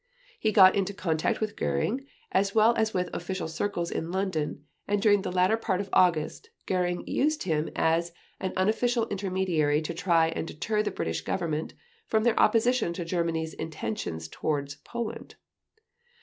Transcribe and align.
He 0.39 0.51
got 0.51 0.73
into 0.75 0.95
contact 0.95 1.39
with 1.39 1.55
Göring 1.55 2.07
as 2.31 2.55
well 2.55 2.73
as 2.75 2.91
with 2.91 3.11
official 3.13 3.47
circles 3.47 3.91
in 3.91 4.09
London, 4.11 4.65
and 4.87 4.99
during 4.99 5.21
the 5.21 5.31
latter 5.31 5.57
part 5.57 5.79
of 5.79 5.91
August, 5.93 6.49
Göring 6.65 7.07
used 7.07 7.43
him 7.43 7.69
as 7.75 8.11
an 8.39 8.51
unofficial 8.57 9.07
intermediary 9.09 9.79
to 9.83 9.93
try 9.93 10.29
and 10.29 10.47
deter 10.47 10.81
the 10.81 10.89
British 10.89 11.21
Government 11.21 11.75
from 12.07 12.23
their 12.23 12.39
opposition 12.39 12.93
to 12.93 13.05
Germany's 13.05 13.53
intentions 13.53 14.27
towards 14.27 14.77
Poland. 14.77 15.35